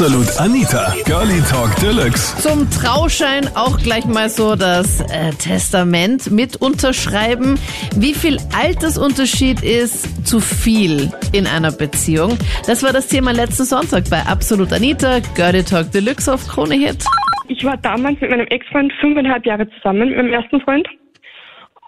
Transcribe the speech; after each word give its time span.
Absolut 0.00 0.40
Anita, 0.40 0.94
Girlie 1.04 1.42
Talk 1.42 1.76
Deluxe. 1.76 2.34
Zum 2.38 2.70
Trauschein 2.70 3.46
auch 3.54 3.76
gleich 3.76 4.06
mal 4.06 4.30
so 4.30 4.56
das 4.56 5.02
äh, 5.02 5.30
Testament 5.32 6.30
mit 6.30 6.56
unterschreiben. 6.56 7.58
Wie 7.94 8.14
viel 8.14 8.38
Altersunterschied 8.58 9.62
ist 9.62 10.26
zu 10.26 10.40
viel 10.40 11.12
in 11.34 11.46
einer 11.46 11.70
Beziehung? 11.70 12.38
Das 12.66 12.82
war 12.82 12.94
das 12.94 13.08
Thema 13.08 13.32
letzten 13.32 13.64
Sonntag 13.64 14.08
bei 14.08 14.22
Absolut 14.22 14.72
Anita, 14.72 15.18
Girlie 15.36 15.64
Talk 15.64 15.92
Deluxe 15.92 16.32
auf 16.32 16.48
Krone 16.48 16.76
Hit. 16.76 17.04
Ich 17.48 17.62
war 17.62 17.76
damals 17.76 18.18
mit 18.22 18.30
meinem 18.30 18.46
Ex-Freund 18.46 18.94
fünfeinhalb 19.02 19.44
Jahre 19.44 19.68
zusammen, 19.68 20.08
mit 20.08 20.16
meinem 20.16 20.32
ersten 20.32 20.62
Freund. 20.62 20.88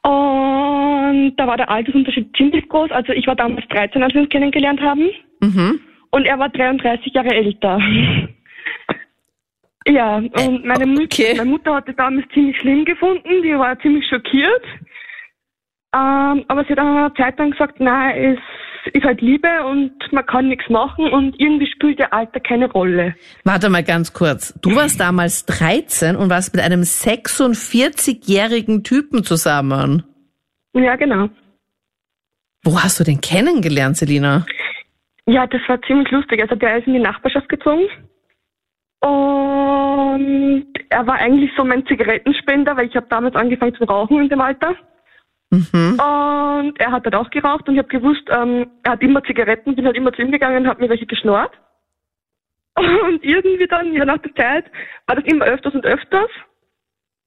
Und 0.03 1.33
da 1.39 1.47
war 1.47 1.57
der 1.57 1.71
Altersunterschied 1.71 2.37
ziemlich 2.37 2.69
groß. 2.69 2.91
Also 2.91 3.15
ich 3.15 3.27
war 3.27 3.37
damals 3.37 3.67
13, 3.69 4.03
als 4.03 4.13
wir 4.13 4.21
uns 4.21 4.29
kennengelernt 4.29 4.83
haben. 4.83 5.09
Mhm. 5.41 5.81
Und 6.13 6.27
er 6.27 6.39
war 6.39 6.51
33 6.51 7.13
Jahre 7.13 7.35
älter. 7.35 7.81
Ja, 9.85 10.19
und 10.19 10.65
meine, 10.65 11.03
okay. 11.03 11.35
meine 11.37 11.51
Mutter 11.51 11.75
hat 11.75 11.89
das 11.89 11.97
damals 11.97 12.27
ziemlich 12.33 12.57
schlimm 12.59 12.85
gefunden. 12.85 13.43
Die 13.43 13.59
war 13.59 13.77
ziemlich 13.81 14.07
schockiert. 14.09 14.63
Ähm, 15.95 16.45
aber 16.49 16.65
sie 16.65 16.71
hat 16.71 16.79
nach 16.79 16.85
einer 16.85 17.15
Zeit 17.17 17.39
dann 17.39 17.51
gesagt, 17.51 17.81
nein, 17.81 18.39
es 18.87 18.95
ist 18.95 19.05
halt 19.05 19.21
Liebe 19.21 19.49
und 19.65 19.93
man 20.11 20.27
kann 20.27 20.49
nichts 20.49 20.69
machen 20.71 21.09
und 21.09 21.39
irgendwie 21.39 21.67
spielt 21.67 21.99
der 21.99 22.13
Alter 22.13 22.41
keine 22.41 22.71
Rolle. 22.71 23.15
Warte 23.45 23.69
mal 23.69 23.85
ganz 23.85 24.13
kurz. 24.13 24.55
Du 24.63 24.75
warst 24.75 25.01
damals 25.01 25.45
13 25.47 26.17
und 26.17 26.31
warst 26.31 26.55
mit 26.55 26.65
einem 26.65 26.83
46-jährigen 26.83 28.85
Typen 28.85 29.25
zusammen. 29.25 30.05
Ja, 30.75 30.97
genau. 30.97 31.29
Wo 32.65 32.81
hast 32.81 33.01
du 33.01 33.05
den 33.05 33.21
kennengelernt, 33.21 33.97
Selina? 33.97 34.47
Ja, 35.27 35.47
das 35.47 35.61
war 35.69 35.81
ziemlich 35.83 36.11
lustig. 36.11 36.43
Also 36.43 36.55
der 36.55 36.79
ist 36.79 36.87
in 36.87 36.95
die 36.95 36.99
Nachbarschaft 36.99 37.49
gezogen. 37.49 37.89
Und 39.01 40.67
er 40.91 41.07
war 41.07 41.17
eigentlich 41.17 41.51
so 41.57 41.65
mein 41.65 41.87
Zigarettenspender, 41.87 42.77
weil 42.77 42.87
ich 42.87 42.97
habe 42.97 43.07
damals 43.09 43.35
angefangen 43.35 43.75
zu 43.75 43.85
rauchen 43.85 44.23
in 44.23 44.29
dem 44.29 44.41
Alter. 44.41 44.77
Mhm. 45.51 46.01
Und 46.01 46.81
er 46.81 46.93
hat 46.93 47.05
halt 47.05 47.15
auch 47.15 47.31
geraucht 47.31 47.69
und 47.69 47.75
ich 47.75 47.79
habe 47.79 47.89
gewusst, 47.89 48.23
ähm, 48.31 48.71
er 48.85 48.93
hat 48.93 49.03
immer 49.03 49.23
Zigaretten, 49.23 49.77
bin 49.77 49.85
halt 49.85 49.97
immer 49.97 50.13
zu 50.13 50.23
ihm 50.23 50.31
gegangen 50.31 50.63
und 50.63 50.69
habe 50.69 50.83
mir 50.83 50.89
welche 50.89 51.07
geschnort. 51.07 51.53
Und 52.75 53.23
irgendwie 53.23 53.67
dann, 53.67 53.93
ja 53.93 54.05
nach 54.05 54.19
der 54.19 54.35
Zeit, 54.35 54.65
war 55.07 55.17
das 55.17 55.25
immer 55.27 55.45
öfters 55.45 55.75
und 55.75 55.85
öfters. 55.85 56.31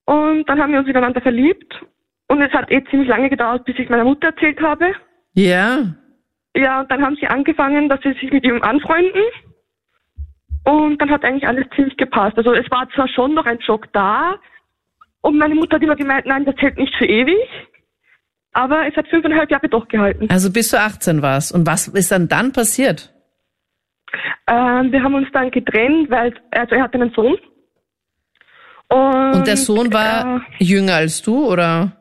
Und 0.06 0.50
dann 0.50 0.60
haben 0.60 0.72
wir 0.72 0.80
uns 0.80 0.88
miteinander 0.88 1.22
verliebt. 1.22 1.82
Und 2.28 2.42
es 2.42 2.52
hat 2.52 2.72
eh 2.72 2.84
ziemlich 2.86 3.10
lange 3.10 3.30
gedauert, 3.30 3.66
bis 3.66 3.78
ich 3.78 3.90
meiner 3.90 4.04
Mutter 4.04 4.28
erzählt 4.28 4.60
habe. 4.62 4.94
Ja. 5.34 5.94
Ja, 6.56 6.82
und 6.82 6.92
dann 6.92 7.04
haben 7.04 7.18
sie 7.20 7.28
angefangen, 7.28 7.90
dass 7.90 8.02
sie 8.02 8.14
sich 8.14 8.32
mit 8.32 8.46
ihm 8.46 8.62
anfreunden. 8.62 9.22
Und 10.64 11.00
dann 11.00 11.12
hat 11.12 11.24
eigentlich 11.24 11.48
alles 11.48 11.66
ziemlich 11.76 11.96
gepasst. 11.98 12.38
Also 12.38 12.54
es 12.54 12.70
war 12.72 12.90
zwar 12.96 13.08
schon 13.08 13.34
noch 13.34 13.46
ein 13.46 13.62
Schock 13.62 13.92
da. 13.94 14.36
Und 15.22 15.38
meine 15.38 15.56
Mutter 15.56 15.76
hat 15.76 15.84
immer 15.84 15.96
gemeint, 15.96 16.26
nein, 16.26 16.46
das 16.46 16.56
hält 16.58 16.78
nicht 16.78 16.96
für 16.96 17.06
ewig. 17.06 17.38
Aber 18.54 18.88
es 18.88 18.96
hat 18.96 19.08
fünfeinhalb 19.10 19.52
Jahre 19.52 19.68
doch 19.68 19.88
gehalten. 19.88 20.28
Also 20.30 20.52
bis 20.52 20.72
du 20.72 20.80
18 20.80 21.22
warst. 21.22 21.54
Und 21.54 21.68
was 21.68 21.88
ist 21.90 22.12
dann 22.12 22.28
dann 22.30 22.54
passiert? 22.54 23.14
Ähm, 24.48 24.92
wir 24.92 25.04
haben 25.04 25.14
uns 25.14 25.28
dann 25.34 25.52
getrennt, 25.52 26.10
weil 26.10 26.34
also 26.52 26.76
er 26.76 26.84
hat 26.84 26.94
einen 26.94 27.12
Sohn. 27.12 27.38
Und, 28.88 29.36
Und 29.36 29.48
der 29.48 29.58
Sohn 29.58 29.92
war 29.92 30.42
jünger 30.60 30.96
als 30.96 31.22
du, 31.22 31.48
oder? 31.48 31.92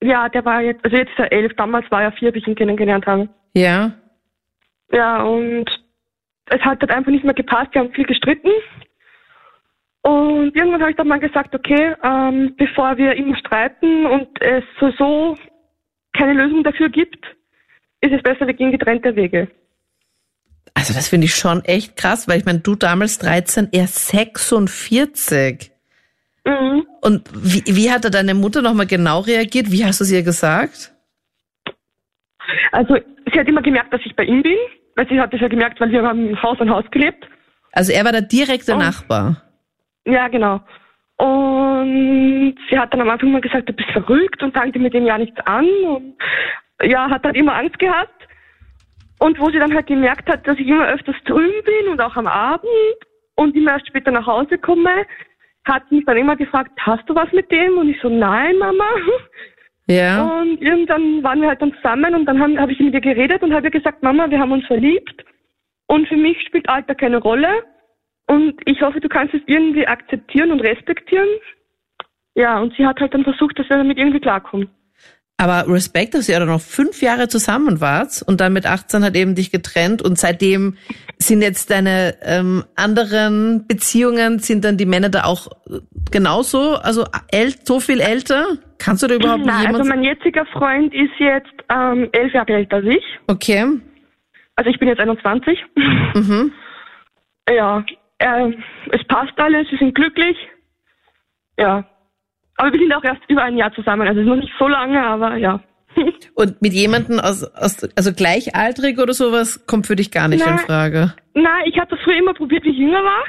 Äh, 0.00 0.08
ja, 0.08 0.28
der 0.28 0.44
war 0.44 0.60
jetzt, 0.60 0.84
also 0.84 0.96
jetzt 0.96 1.10
ist 1.10 1.18
er 1.18 1.32
elf, 1.32 1.52
damals 1.56 1.90
war 1.90 2.02
er 2.02 2.12
vier, 2.12 2.30
bis 2.30 2.42
ich 2.42 2.48
ihn 2.48 2.54
kennengelernt 2.54 3.06
habe. 3.06 3.28
Ja. 3.56 3.92
Ja, 4.92 5.22
und 5.22 5.64
es 6.50 6.60
hat 6.60 6.80
halt 6.80 6.90
einfach 6.90 7.10
nicht 7.10 7.24
mehr 7.24 7.32
gepasst, 7.32 7.72
wir 7.72 7.80
haben 7.80 7.92
viel 7.92 8.04
gestritten. 8.04 8.50
Und 10.02 10.54
irgendwann 10.54 10.82
habe 10.82 10.90
ich 10.90 10.96
dann 10.96 11.08
mal 11.08 11.18
gesagt, 11.18 11.54
okay, 11.54 11.96
ähm, 12.02 12.54
bevor 12.58 12.98
wir 12.98 13.14
immer 13.14 13.36
streiten 13.38 14.04
und 14.04 14.28
es 14.42 14.62
so 14.98 15.36
keine 16.12 16.34
Lösung 16.34 16.62
dafür 16.62 16.90
gibt, 16.90 17.24
ist 18.02 18.12
es 18.12 18.22
besser, 18.22 18.46
wir 18.46 18.52
gehen 18.52 18.72
getrennte 18.72 19.16
Wege. 19.16 19.48
Also 20.74 20.92
das 20.92 21.08
finde 21.08 21.24
ich 21.24 21.34
schon 21.34 21.64
echt 21.64 21.96
krass, 21.96 22.28
weil 22.28 22.38
ich 22.38 22.44
meine, 22.44 22.58
du 22.60 22.74
damals 22.74 23.18
13, 23.18 23.70
er 23.72 23.86
46. 23.86 25.72
Mhm. 26.44 26.86
Und 27.00 27.28
wie, 27.34 27.64
wie 27.66 27.90
hat 27.90 28.04
da 28.04 28.10
deine 28.10 28.34
Mutter 28.34 28.60
nochmal 28.60 28.86
genau 28.86 29.20
reagiert? 29.20 29.72
Wie 29.72 29.84
hast 29.84 30.00
du 30.00 30.04
es 30.04 30.12
ihr 30.12 30.22
gesagt? 30.22 30.92
Also 32.70 32.98
sie 33.32 33.38
hat 33.38 33.48
immer 33.48 33.62
gemerkt, 33.62 33.92
dass 33.92 34.00
ich 34.04 34.14
bei 34.16 34.24
ihm 34.24 34.42
bin, 34.42 34.56
weil 34.94 35.08
sie 35.08 35.20
hat 35.20 35.32
das 35.32 35.40
ja 35.40 35.48
gemerkt, 35.48 35.80
weil 35.80 35.90
wir 35.90 36.02
haben 36.02 36.40
Haus 36.42 36.60
an 36.60 36.70
Haus 36.70 36.84
gelebt. 36.90 37.28
Also 37.72 37.92
er 37.92 38.04
war 38.04 38.12
der 38.12 38.22
direkte 38.22 38.74
Oh. 38.74 38.78
Nachbar. 38.78 39.42
Ja, 40.06 40.28
genau. 40.28 40.60
Und 41.18 42.56
sie 42.70 42.78
hat 42.78 42.92
dann 42.92 43.00
am 43.00 43.10
Anfang 43.10 43.32
mal 43.32 43.40
gesagt, 43.40 43.68
du 43.68 43.72
bist 43.72 43.90
verrückt 43.90 44.42
und 44.42 44.54
fang 44.54 44.72
dir 44.72 44.78
mit 44.78 44.94
dem 44.94 45.06
ja 45.06 45.18
nichts 45.18 45.38
an. 45.46 45.66
Und 45.84 46.14
ja, 46.82 47.10
hat 47.10 47.24
halt 47.24 47.36
immer 47.36 47.54
Angst 47.54 47.78
gehabt. 47.78 48.10
Und 49.18 49.38
wo 49.40 49.50
sie 49.50 49.58
dann 49.58 49.74
halt 49.74 49.86
gemerkt 49.86 50.28
hat, 50.28 50.46
dass 50.46 50.58
ich 50.58 50.68
immer 50.68 50.88
öfters 50.88 51.16
drüben 51.24 51.64
bin 51.64 51.88
und 51.90 52.00
auch 52.00 52.16
am 52.16 52.26
Abend 52.26 52.68
und 53.34 53.56
immer 53.56 53.72
erst 53.72 53.88
später 53.88 54.10
nach 54.10 54.26
Hause 54.26 54.58
komme, 54.58 55.06
hat 55.64 55.90
mich 55.90 56.04
dann 56.04 56.18
immer 56.18 56.36
gefragt, 56.36 56.70
hast 56.78 57.08
du 57.08 57.14
was 57.14 57.32
mit 57.32 57.50
dem? 57.50 57.78
Und 57.78 57.88
ich 57.88 58.00
so, 58.00 58.08
nein, 58.08 58.58
Mama. 58.58 58.84
Ja. 59.86 60.40
Und 60.40 60.60
irgendwann 60.60 61.22
waren 61.22 61.40
wir 61.40 61.48
halt 61.48 61.62
dann 61.62 61.74
zusammen 61.74 62.14
und 62.14 62.26
dann 62.26 62.40
habe 62.40 62.60
hab 62.60 62.70
ich 62.70 62.80
mit 62.80 62.94
ihr 62.94 63.00
geredet 63.00 63.42
und 63.42 63.54
habe 63.54 63.68
ihr 63.68 63.70
gesagt, 63.70 64.02
Mama, 64.02 64.28
wir 64.30 64.40
haben 64.40 64.52
uns 64.52 64.66
verliebt 64.66 65.24
und 65.86 66.08
für 66.08 66.16
mich 66.16 66.40
spielt 66.42 66.68
Alter 66.68 66.94
keine 66.94 67.18
Rolle 67.18 67.48
und 68.26 68.60
ich 68.64 68.82
hoffe, 68.82 69.00
du 69.00 69.08
kannst 69.08 69.34
es 69.34 69.42
irgendwie 69.46 69.86
akzeptieren 69.86 70.50
und 70.50 70.60
respektieren. 70.60 71.28
Ja, 72.34 72.58
und 72.58 72.74
sie 72.74 72.84
hat 72.84 73.00
halt 73.00 73.14
dann 73.14 73.24
versucht, 73.24 73.58
dass 73.58 73.68
wir 73.70 73.76
damit 73.76 73.98
irgendwie 73.98 74.20
klarkommen. 74.20 74.68
Aber 75.38 75.68
Respekt, 75.68 76.14
dass 76.14 76.28
ihr 76.30 76.38
dann 76.38 76.48
noch 76.48 76.62
fünf 76.62 77.02
Jahre 77.02 77.28
zusammen 77.28 77.82
wart 77.82 78.22
und 78.26 78.40
dann 78.40 78.54
mit 78.54 78.64
18 78.64 79.04
hat 79.04 79.14
eben 79.16 79.34
dich 79.34 79.50
getrennt 79.50 80.00
und 80.00 80.18
seitdem 80.18 80.78
sind 81.18 81.42
jetzt 81.42 81.70
deine 81.70 82.16
ähm, 82.22 82.64
anderen 82.74 83.66
Beziehungen, 83.66 84.38
sind 84.38 84.64
dann 84.64 84.78
die 84.78 84.86
Männer 84.86 85.10
da 85.10 85.24
auch 85.24 85.48
äh, 85.68 85.80
genauso, 86.10 86.76
also 86.76 87.04
äl 87.30 87.54
so 87.64 87.80
viel 87.80 88.00
älter? 88.00 88.46
Kannst 88.78 89.02
du 89.02 89.08
da 89.08 89.14
überhaupt 89.14 89.44
Nein, 89.44 89.62
jemand... 89.62 89.80
also 89.80 89.88
mein 89.88 90.04
jetziger 90.04 90.46
Freund 90.46 90.94
ist 90.94 91.12
jetzt 91.18 91.52
ähm, 91.70 92.08
elf 92.12 92.32
Jahre 92.32 92.54
älter 92.54 92.76
als 92.76 92.86
ich. 92.86 93.04
okay. 93.26 93.66
Also 94.58 94.70
ich 94.70 94.78
bin 94.78 94.88
jetzt 94.88 95.00
21. 95.00 95.58
Mhm. 96.14 96.52
Ja, 97.48 97.84
äh, 98.18 98.52
es 98.90 99.04
passt 99.06 99.38
alles, 99.38 99.70
wir 99.70 99.78
sind 99.78 99.94
glücklich. 99.94 100.36
Ja. 101.56 101.84
Aber 102.56 102.72
wir 102.72 102.80
sind 102.80 102.92
auch 102.94 103.04
erst 103.04 103.20
über 103.28 103.42
ein 103.42 103.56
Jahr 103.56 103.72
zusammen, 103.74 104.06
also 104.08 104.20
es 104.20 104.26
ist 104.26 104.30
noch 104.30 104.36
nicht 104.36 104.52
so 104.58 104.66
lange, 104.68 105.02
aber 105.04 105.36
ja. 105.36 105.60
Und 106.34 106.60
mit 106.62 106.72
jemandem 106.72 107.20
aus, 107.20 107.42
aus 107.44 107.88
also 107.96 108.12
gleichaltrig 108.12 108.98
oder 108.98 109.12
sowas 109.14 109.66
kommt 109.66 109.86
für 109.86 109.96
dich 109.96 110.10
gar 110.10 110.28
nicht 110.28 110.44
in 110.44 110.50
Nein. 110.56 110.58
Frage. 110.60 111.14
Nein, 111.34 111.64
ich 111.66 111.78
habe 111.78 111.88
das 111.94 112.00
früher 112.04 112.16
immer 112.18 112.34
probiert, 112.34 112.64
wie 112.64 112.70
ich 112.70 112.78
jünger 112.78 113.02
war. 113.02 113.24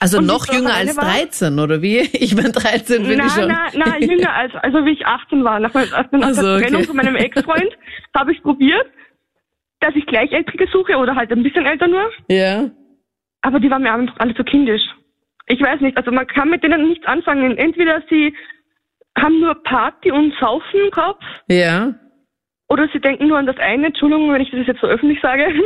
Also 0.00 0.18
Und 0.18 0.26
noch 0.26 0.46
war 0.48 0.54
jünger 0.54 0.74
als 0.74 0.96
war? 0.96 1.04
13, 1.04 1.58
oder 1.58 1.82
wie? 1.82 1.98
Ich 2.12 2.36
bin 2.36 2.52
13, 2.52 3.06
bin 3.06 3.18
nein, 3.18 3.26
ich 3.26 3.32
schon. 3.32 3.48
nein, 3.48 3.70
nein, 3.74 4.02
jünger 4.02 4.32
als, 4.32 4.54
also 4.56 4.84
wie 4.84 4.92
ich 4.92 5.06
18 5.06 5.42
war. 5.44 5.58
Nach, 5.60 5.72
meiner- 5.74 5.90
nach 5.90 6.06
Ach 6.22 6.34
so, 6.34 6.42
der 6.42 6.56
okay. 6.56 6.64
Trennung 6.66 6.84
von 6.84 6.96
meinem 6.96 7.16
Ex-Freund 7.16 7.70
habe 8.16 8.32
ich 8.32 8.42
probiert, 8.42 8.86
dass 9.80 9.94
ich 9.96 10.06
Gleichaltrige 10.06 10.68
suche 10.72 10.96
oder 10.96 11.14
halt 11.16 11.32
ein 11.32 11.42
bisschen 11.42 11.66
älter 11.66 11.86
nur. 11.88 12.10
Ja. 12.28 12.70
Aber 13.42 13.60
die 13.60 13.70
waren 13.70 13.82
mir 13.82 13.92
einfach 13.92 14.16
alle 14.18 14.34
zu 14.34 14.44
kindisch. 14.44 14.82
Ich 15.48 15.60
weiß 15.60 15.80
nicht, 15.80 15.96
also 15.96 16.10
man 16.10 16.26
kann 16.26 16.50
mit 16.50 16.62
denen 16.62 16.88
nichts 16.88 17.06
anfangen. 17.06 17.56
Entweder 17.56 18.02
sie 18.08 18.34
haben 19.18 19.40
nur 19.40 19.54
Party 19.62 20.10
und 20.12 20.34
Saufen 20.38 20.80
im 20.84 20.90
Kopf 20.90 21.22
Ja. 21.48 21.94
oder 22.68 22.88
sie 22.92 23.00
denken 23.00 23.28
nur 23.28 23.38
an 23.38 23.46
das 23.46 23.56
eine. 23.58 23.86
Entschuldigung, 23.86 24.32
wenn 24.32 24.42
ich 24.42 24.50
das 24.50 24.66
jetzt 24.66 24.80
so 24.80 24.86
öffentlich 24.86 25.20
sage. 25.20 25.46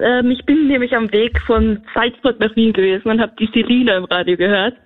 Ähm, 0.00 0.30
ich 0.30 0.44
bin 0.46 0.68
nämlich 0.68 0.94
am 0.94 1.10
Weg 1.10 1.40
von 1.40 1.82
Salzburg 1.92 2.38
nach 2.38 2.54
Wien 2.54 2.72
gewesen 2.72 3.08
und 3.10 3.20
habe 3.20 3.32
die 3.36 3.50
Selina 3.52 3.96
im 3.96 4.04
Radio 4.04 4.36
gehört. 4.36 4.76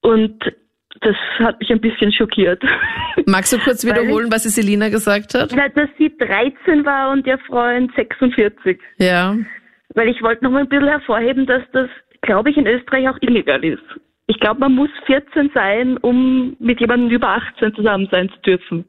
Und 0.00 0.42
das 1.02 1.14
hat 1.38 1.60
mich 1.60 1.70
ein 1.70 1.80
bisschen 1.80 2.12
schockiert. 2.12 2.60
Magst 3.26 3.52
du 3.52 3.58
kurz 3.58 3.84
wiederholen, 3.84 4.32
was 4.32 4.42
die 4.42 4.48
Selina 4.48 4.88
gesagt 4.88 5.34
hat? 5.34 5.52
Na, 5.54 5.68
dass 5.68 5.88
sie 5.98 6.12
13 6.18 6.84
war 6.84 7.12
und 7.12 7.26
ihr 7.28 7.38
Freund 7.46 7.92
46. 7.94 8.80
Ja. 8.98 9.36
Weil 9.94 10.08
ich 10.08 10.20
wollte 10.20 10.42
noch 10.42 10.50
mal 10.50 10.60
ein 10.62 10.68
bisschen 10.68 10.88
hervorheben, 10.88 11.46
dass 11.46 11.62
das, 11.72 11.88
glaube 12.22 12.50
ich, 12.50 12.56
in 12.56 12.66
Österreich 12.66 13.08
auch 13.08 13.18
illegal 13.20 13.62
ist. 13.64 13.82
Ich 14.26 14.38
glaube, 14.40 14.60
man 14.60 14.74
muss 14.74 14.90
14 15.06 15.50
sein, 15.54 15.98
um 15.98 16.56
mit 16.58 16.80
jemandem 16.80 17.10
über 17.10 17.28
18 17.28 17.74
zusammen 17.74 18.08
sein 18.10 18.30
zu 18.30 18.40
dürfen. 18.40 18.84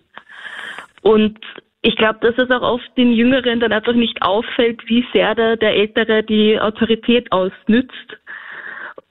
Und 1.02 1.38
ich 1.82 1.98
glaube, 1.98 2.20
dass 2.22 2.38
es 2.38 2.50
auch 2.50 2.62
oft 2.62 2.98
den 2.98 3.12
Jüngeren 3.12 3.60
dann 3.60 3.74
einfach 3.74 3.94
nicht 3.94 4.22
auffällt, 4.22 4.82
wie 4.88 5.06
sehr 5.12 5.36
der, 5.36 5.58
der 5.58 5.76
Ältere 5.76 6.24
die 6.24 6.60
Autorität 6.60 7.30
ausnützt 7.32 7.92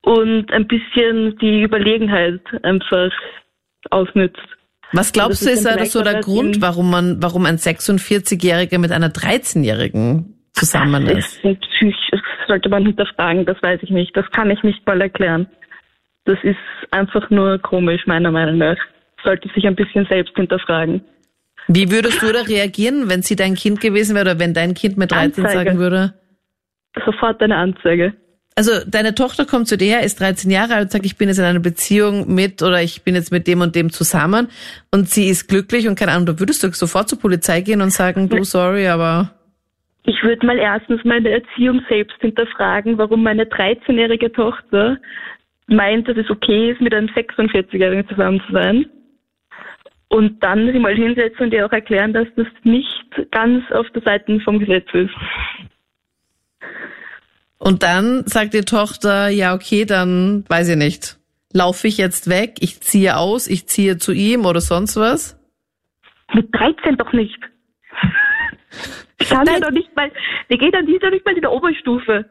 und 0.00 0.50
ein 0.52 0.66
bisschen 0.66 1.36
die 1.38 1.62
Überlegenheit 1.62 2.40
einfach 2.62 3.10
ausnützt. 3.90 4.40
Was 4.92 5.12
glaubst 5.12 5.42
Also 5.42 5.46
du, 5.46 5.52
ist 5.52 5.66
ist 5.66 5.66
dann 5.66 5.86
so 5.86 6.02
der 6.02 6.20
Grund, 6.20 6.60
warum 6.60 6.90
man, 6.90 7.22
warum 7.22 7.46
ein 7.46 7.56
46-Jähriger 7.56 8.78
mit 8.78 8.92
einer 8.92 9.08
13-Jährigen 9.08 10.34
zusammen 10.52 11.06
Das 11.06 11.18
ist? 11.18 11.42
sind 11.42 11.60
psych 11.60 12.12
sollte 12.46 12.68
man 12.68 12.84
hinterfragen, 12.84 13.44
das 13.44 13.62
weiß 13.62 13.80
ich 13.82 13.90
nicht. 13.90 14.16
Das 14.16 14.30
kann 14.30 14.50
ich 14.50 14.62
nicht 14.62 14.86
mal 14.86 15.00
erklären. 15.00 15.46
Das 16.24 16.38
ist 16.42 16.56
einfach 16.90 17.30
nur 17.30 17.58
komisch, 17.58 18.06
meiner 18.06 18.30
Meinung 18.30 18.58
nach. 18.58 18.76
Sollte 19.24 19.48
sich 19.54 19.66
ein 19.66 19.76
bisschen 19.76 20.06
selbst 20.06 20.34
hinterfragen. 20.36 21.02
Wie 21.68 21.90
würdest 21.90 22.22
du 22.22 22.32
da 22.32 22.42
reagieren, 22.42 23.08
wenn 23.08 23.22
sie 23.22 23.36
dein 23.36 23.54
Kind 23.54 23.80
gewesen 23.80 24.14
wäre 24.14 24.30
oder 24.30 24.38
wenn 24.38 24.54
dein 24.54 24.74
Kind 24.74 24.96
mit 24.96 25.12
13 25.12 25.44
Anzeige. 25.44 25.52
sagen 25.52 25.78
würde? 25.78 26.14
Sofort 27.04 27.40
eine 27.40 27.56
Anzeige. 27.56 28.14
Also 28.54 28.72
deine 28.86 29.14
Tochter 29.14 29.46
kommt 29.46 29.66
zu 29.66 29.78
dir, 29.78 30.00
ist 30.00 30.20
13 30.20 30.50
Jahre 30.50 30.74
alt 30.74 30.84
und 30.84 30.92
sagt, 30.92 31.06
ich 31.06 31.16
bin 31.16 31.28
jetzt 31.28 31.38
in 31.38 31.44
einer 31.44 31.60
Beziehung 31.60 32.34
mit 32.34 32.62
oder 32.62 32.82
ich 32.82 33.02
bin 33.02 33.14
jetzt 33.14 33.32
mit 33.32 33.46
dem 33.46 33.62
und 33.62 33.74
dem 33.74 33.90
zusammen 33.90 34.48
und 34.90 35.08
sie 35.08 35.28
ist 35.28 35.48
glücklich 35.48 35.88
und 35.88 35.98
keine 35.98 36.12
Ahnung, 36.12 36.26
da 36.26 36.38
würdest 36.38 36.62
du 36.62 36.70
sofort 36.72 37.08
zur 37.08 37.18
Polizei 37.18 37.62
gehen 37.62 37.80
und 37.80 37.92
sagen, 37.92 38.28
du 38.28 38.44
sorry, 38.44 38.88
aber 38.88 39.30
Ich 40.04 40.22
würde 40.22 40.44
mal 40.46 40.58
erstens 40.58 41.04
meine 41.04 41.31
Erziehung 41.31 41.82
selbst 41.88 42.20
hinterfragen, 42.20 42.99
warum 42.99 43.22
meine 43.22 43.44
13-jährige 43.44 44.32
Tochter 44.32 44.99
meint, 45.69 46.08
dass 46.08 46.16
es 46.16 46.28
okay 46.28 46.72
ist, 46.72 46.81
mit 46.81 46.93
einem 46.93 47.08
46-Jährigen 47.08 48.08
zusammen 48.08 48.43
zu 48.46 48.52
sein. 48.52 48.87
Und 50.08 50.43
dann 50.43 50.70
sie 50.72 50.78
mal 50.78 50.94
hinsetzen 50.94 51.46
und 51.46 51.54
ihr 51.54 51.64
auch 51.64 51.72
erklären, 51.72 52.12
dass 52.12 52.26
das 52.37 52.46
nicht 52.64 53.31
ganz 53.31 53.64
auf 53.70 53.88
der 53.90 54.02
Seite 54.02 54.40
vom 54.40 54.58
Gesetz 54.58 54.87
ist. 54.93 55.14
und 57.58 57.82
dann 57.82 58.26
sagt 58.26 58.54
die 58.54 58.62
Tochter, 58.62 59.28
ja 59.28 59.54
okay, 59.54 59.84
dann 59.87 60.44
weiß 60.49 60.70
ich 60.70 60.76
nicht, 60.76 61.19
laufe 61.52 61.87
ich 61.87 61.96
jetzt 61.96 62.28
weg, 62.28 62.56
ich 62.58 62.81
ziehe 62.81 63.16
aus, 63.16 63.46
ich 63.46 63.66
ziehe 63.69 63.99
zu 63.99 64.12
ihm 64.12 64.44
oder 64.46 64.60
sonst 64.60 64.96
was? 64.96 65.38
Mit 66.34 66.49
13 66.52 66.96
doch 66.96 67.12
nicht. 67.12 67.38
Die 69.20 69.24
kann 69.26 69.46
ja 69.46 69.52
Nein. 69.52 69.62
doch 69.62 69.70
nicht 69.70 69.94
mal, 69.96 70.10
die 70.50 70.58
geht 70.58 70.74
dann, 70.74 70.86
die 70.86 70.94
ist 70.96 71.02
ja 71.02 71.10
nicht 71.10 71.24
mal 71.24 71.34
in 71.34 71.40
der 71.42 71.52
Oberstufe. 71.52 72.24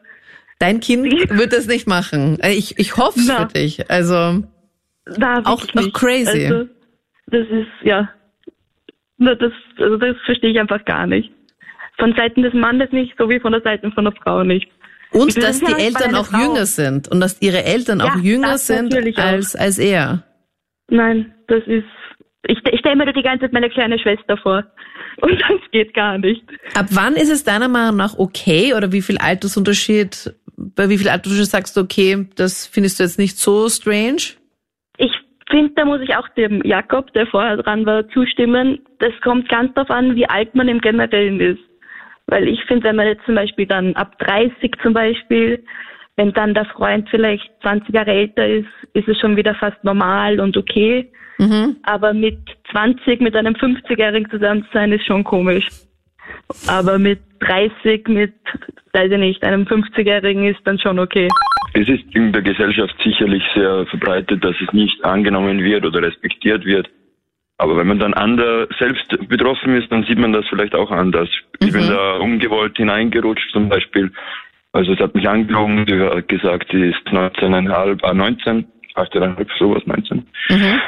Dein 0.58 0.80
Kind 0.80 1.04
wird 1.30 1.52
das 1.52 1.66
nicht 1.66 1.86
machen. 1.88 2.38
Ich, 2.44 2.78
ich 2.78 2.96
hoffe 2.96 3.18
es 3.18 3.30
für 3.30 3.46
dich. 3.46 3.90
Also 3.90 4.42
Na, 5.16 5.40
Auch- 5.44 5.62
auch 5.74 5.92
crazy. 5.92 6.46
Also, 6.46 6.68
das 7.26 7.48
ist, 7.48 7.66
ja. 7.82 8.08
Na, 9.18 9.34
das, 9.34 9.52
also 9.78 9.96
das 9.96 10.16
verstehe 10.24 10.50
ich 10.50 10.60
einfach 10.60 10.84
gar 10.84 11.06
nicht. 11.06 11.32
Von 11.98 12.14
Seiten 12.14 12.42
des 12.42 12.54
Mannes 12.54 12.90
nicht, 12.92 13.14
so 13.18 13.28
wie 13.28 13.40
von 13.40 13.52
der 13.52 13.60
Seite 13.62 13.90
von 13.92 14.04
der 14.04 14.12
Frau 14.14 14.44
nicht. 14.44 14.68
Und 15.12 15.36
dass 15.36 15.60
das 15.60 15.60
die 15.60 15.72
ja 15.72 15.78
Eltern 15.78 16.14
auch 16.14 16.26
Frau- 16.26 16.38
jünger 16.38 16.66
sind 16.66 17.08
und 17.08 17.20
dass 17.20 17.40
ihre 17.42 17.64
Eltern 17.64 17.98
Ja, 18.00 18.06
auch 18.06 18.16
jünger 18.16 18.56
sind 18.58 18.94
als, 19.18 19.54
als 19.56 19.78
er. 19.78 20.22
Nein, 20.88 21.34
das 21.48 21.62
ist, 21.66 21.84
ich, 22.46 22.58
ich 22.70 22.80
stelle 22.80 22.96
mir 22.96 23.06
da 23.06 23.12
die 23.12 23.22
ganze 23.22 23.44
Zeit 23.44 23.52
meine 23.52 23.68
kleine 23.70 23.98
Schwester 23.98 24.36
vor. 24.38 24.64
Und 25.22 25.40
das 25.40 25.70
geht 25.70 25.94
gar 25.94 26.18
nicht. 26.18 26.42
Ab 26.74 26.86
wann 26.90 27.14
ist 27.14 27.30
es 27.30 27.44
deiner 27.44 27.68
Meinung 27.68 27.96
nach 27.96 28.18
okay 28.18 28.74
oder 28.74 28.90
wie 28.90 29.02
viel 29.02 29.18
Altersunterschied, 29.18 30.34
bei 30.56 30.88
wie 30.88 30.98
viel 30.98 31.08
Altersunterschied 31.08 31.50
sagst 31.50 31.76
du, 31.76 31.80
okay, 31.80 32.26
das 32.34 32.66
findest 32.66 32.98
du 32.98 33.04
jetzt 33.04 33.20
nicht 33.20 33.38
so 33.38 33.68
strange? 33.68 34.34
Ich 34.98 35.12
finde, 35.48 35.72
da 35.76 35.84
muss 35.84 36.00
ich 36.00 36.16
auch 36.16 36.28
dem 36.30 36.60
Jakob, 36.64 37.12
der 37.12 37.28
vorher 37.28 37.56
dran 37.58 37.86
war, 37.86 38.08
zustimmen. 38.08 38.80
Das 38.98 39.12
kommt 39.22 39.48
ganz 39.48 39.72
darauf 39.74 39.90
an, 39.90 40.16
wie 40.16 40.28
alt 40.28 40.56
man 40.56 40.66
im 40.66 40.80
Generellen 40.80 41.40
ist. 41.40 41.62
Weil 42.26 42.48
ich 42.48 42.64
finde, 42.64 42.84
wenn 42.88 42.96
man 42.96 43.06
jetzt 43.06 43.24
zum 43.24 43.36
Beispiel 43.36 43.66
dann 43.66 43.94
ab 43.94 44.18
30 44.18 44.72
zum 44.82 44.92
Beispiel, 44.92 45.64
wenn 46.16 46.32
dann 46.32 46.54
der 46.54 46.66
Freund 46.66 47.08
vielleicht 47.08 47.50
20 47.62 47.94
Jahre 47.94 48.12
älter 48.12 48.46
ist, 48.46 48.68
ist 48.92 49.08
es 49.08 49.18
schon 49.18 49.36
wieder 49.36 49.54
fast 49.54 49.82
normal 49.84 50.40
und 50.40 50.56
okay. 50.56 51.10
Mhm. 51.38 51.76
Aber 51.84 52.12
mit 52.12 52.38
20 52.70 53.20
mit 53.20 53.34
einem 53.34 53.54
50-Jährigen 53.54 54.30
zusammen 54.30 54.64
zu 54.64 54.68
sein, 54.72 54.92
ist 54.92 55.06
schon 55.06 55.24
komisch. 55.24 55.66
Aber 56.68 56.98
mit 56.98 57.20
30 57.40 58.08
mit, 58.08 58.34
weiß 58.92 59.10
ich 59.10 59.18
nicht, 59.18 59.42
einem 59.42 59.64
50-Jährigen 59.64 60.44
ist 60.44 60.60
dann 60.64 60.78
schon 60.78 60.98
okay. 60.98 61.28
Es 61.74 61.88
ist 61.88 62.04
in 62.14 62.32
der 62.32 62.42
Gesellschaft 62.42 62.94
sicherlich 63.02 63.42
sehr 63.54 63.86
verbreitet, 63.86 64.44
dass 64.44 64.54
es 64.60 64.72
nicht 64.72 65.02
angenommen 65.04 65.62
wird 65.64 65.86
oder 65.86 66.02
respektiert 66.02 66.66
wird. 66.66 66.90
Aber 67.56 67.76
wenn 67.76 67.86
man 67.86 67.98
dann 67.98 68.12
ander 68.14 68.66
selbst 68.78 69.08
betroffen 69.28 69.76
ist, 69.76 69.90
dann 69.90 70.04
sieht 70.04 70.18
man 70.18 70.32
das 70.32 70.44
vielleicht 70.48 70.74
auch 70.74 70.90
anders. 70.90 71.28
Ich 71.60 71.72
bin 71.72 71.86
da 71.86 72.16
ungewollt 72.16 72.76
hineingerutscht 72.76 73.52
zum 73.52 73.68
Beispiel. 73.68 74.10
Also 74.72 74.92
es 74.92 75.00
hat 75.00 75.14
mich 75.14 75.28
angelogen, 75.28 75.84
sie 75.86 76.00
hat 76.00 76.28
gesagt, 76.28 76.68
sie 76.72 76.88
ist 76.88 77.06
19,5, 77.08 78.02
ah 78.02 78.14
19, 78.14 78.64
18,5, 78.94 79.46
sowas 79.58 79.82
19. 79.86 80.26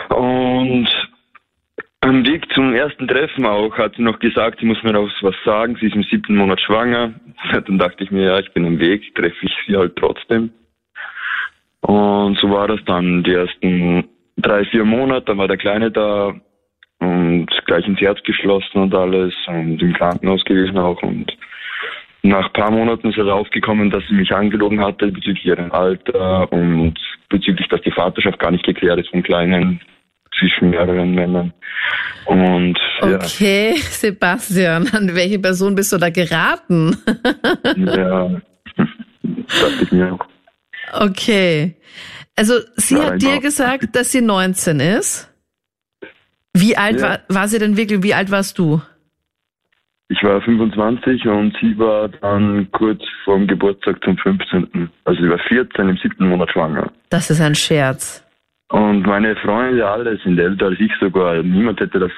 Und 0.09 0.89
am 2.01 2.27
Weg 2.27 2.51
zum 2.53 2.75
ersten 2.75 3.09
Treffen 3.09 3.47
auch 3.47 3.77
hat 3.77 3.97
sie 3.97 4.03
noch 4.03 4.19
gesagt, 4.19 4.61
sie 4.61 4.67
muss 4.67 4.83
mir 4.83 4.99
auch 4.99 5.11
was 5.23 5.35
sagen, 5.45 5.77
sie 5.81 5.87
ist 5.87 5.95
im 5.95 6.03
siebten 6.05 6.37
Monat 6.37 6.61
schwanger. 6.61 7.15
Dann 7.53 7.79
dachte 7.79 8.05
ich 8.05 8.11
mir, 8.11 8.25
ja, 8.25 8.39
ich 8.39 8.53
bin 8.53 8.65
im 8.65 8.79
Weg, 8.79 9.15
treffe 9.15 9.47
ich 9.47 9.55
sie 9.67 9.77
halt 9.77 9.97
trotzdem. 9.97 10.51
Und 11.81 12.39
so 12.39 12.51
war 12.51 12.67
das 12.67 12.81
dann 12.87 13.23
die 13.25 13.35
ersten 13.35 14.09
drei, 14.39 14.65
vier 14.65 14.85
Monate, 14.85 15.27
dann 15.27 15.37
war 15.37 15.49
der 15.49 15.59
Kleine 15.59 15.91
da 15.91 16.35
und 16.99 17.47
gleich 17.67 17.87
ins 17.87 18.01
Herz 18.01 18.23
geschlossen 18.23 18.79
und 18.81 18.95
alles 18.95 19.35
und 19.47 19.83
im 19.83 19.93
Krankenhaus 19.93 20.43
gewesen 20.45 20.79
auch 20.79 21.03
und 21.03 21.31
nach 22.25 22.47
ein 22.47 22.53
paar 22.55 22.71
Monaten 22.71 23.11
ist 23.11 23.17
herausgekommen, 23.17 23.91
dass 23.91 24.03
sie 24.09 24.15
mich 24.15 24.33
angelogen 24.33 24.81
hatte 24.83 25.09
bezüglich 25.13 25.45
ihrem 25.45 25.71
Alter 25.73 26.51
und 26.53 26.95
bezüglich, 27.29 27.69
dass 27.69 27.83
die 27.83 27.91
Vaterschaft 27.93 28.39
gar 28.39 28.51
nicht 28.51 28.65
geklärt 28.65 28.99
ist 28.99 29.11
vom 29.11 29.23
Kleinen 29.23 29.81
zwischen 30.39 30.71
mehreren 30.71 31.15
Männern. 31.15 31.53
Und 32.25 32.79
Okay, 33.03 33.75
Sebastian, 33.77 34.89
an 34.89 35.15
welche 35.15 35.39
Person 35.39 35.75
bist 35.75 35.93
du 35.93 35.99
da 35.99 36.09
geraten? 36.11 36.97
ja, 37.77 37.97
ja 37.97 38.29
dachte 38.77 39.83
ich 39.83 39.93
mir 39.93 40.15
auch. 40.15 40.27
Okay. 40.93 41.77
Also 42.37 42.55
sie 42.77 42.97
Ja, 42.97 43.05
hat 43.13 43.23
dir 43.23 43.29
genau. 43.29 43.41
gesagt, 43.41 43.95
dass 43.95 44.13
sie 44.13 44.23
19 44.23 44.81
ist. 44.81 45.31
Wie 46.55 46.77
alt 46.77 47.01
Ja. 47.01 47.09
war, 47.09 47.21
war 47.29 47.49
sie 47.49 47.59
denn 47.59 47.77
wirklich? 47.77 48.03
Wie 48.03 48.15
alt 48.15 48.31
warst 48.31 48.59
du? 48.59 48.81
Ich 50.09 50.23
war 50.23 50.41
25 50.43 51.27
und 51.27 51.57
sie 51.61 51.79
war 51.79 52.09
dann 52.09 52.71
kurz 52.73 53.03
vorm 53.25 53.47
Geburtstag 53.47 54.03
zum 54.05 54.19
15. 54.19 54.91
Also 55.05 55.23
sie 55.23 55.31
war 55.31 55.39
14 55.39 55.89
im 55.89 55.97
siebten 55.97 56.29
Monat 56.29 56.51
schwanger. 56.51 56.91
Das 57.09 57.31
ist 57.31 57.41
ein 57.41 57.55
Scherz. 57.55 58.23
Und 58.69 59.07
meine 59.07 59.35
Freunde 59.37 59.89
alle 59.89 60.19
sind 60.19 60.39
älter 60.39 60.67
als 60.67 60.81
ich 60.81 60.93
sogar. 61.01 61.43
Niemand 61.43 61.81
hätte 61.81 61.99
das 61.99 62.13